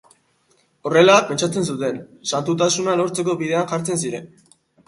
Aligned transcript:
Horrela, 0.89 1.17
pentsatzen 1.27 1.69
zuten, 1.73 2.01
santutasuna 2.31 2.97
lortzeko 3.03 3.37
bidean 3.43 3.73
jartzen 3.75 4.01
ziren. 4.07 4.31